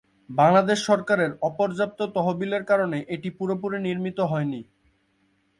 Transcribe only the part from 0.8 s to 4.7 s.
সরকারের অপর্যাপ্ত তহবিলের কারণে এটি পুরোপুরি নির্মিত হয়নি।